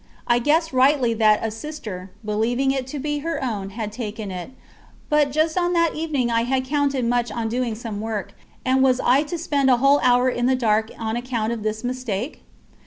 I 0.25 0.39
guessed 0.39 0.73
rightly 0.73 1.13
that 1.13 1.45
a 1.45 1.51
Sister, 1.51 2.09
believing 2.25 2.71
it 2.71 2.87
to 2.87 2.97
be 2.97 3.19
her 3.19 3.39
own, 3.43 3.69
had 3.69 3.91
taken 3.91 4.31
it; 4.31 4.49
but 5.09 5.31
just 5.31 5.59
on 5.59 5.73
that 5.73 5.93
evening 5.93 6.31
I 6.31 6.41
had 6.43 6.65
counted 6.65 7.05
much 7.05 7.31
on 7.31 7.49
doing 7.49 7.75
some 7.75 8.01
work, 8.01 8.33
and 8.65 8.81
was 8.81 8.99
I 8.99 9.21
to 9.21 9.37
spend 9.37 9.69
a 9.69 9.77
whole 9.77 9.99
hour 9.99 10.27
in 10.27 10.47
the 10.47 10.55
dark 10.55 10.89
on 10.97 11.15
account 11.15 11.53
of 11.53 11.61
this 11.61 11.83
mistake? 11.83 12.41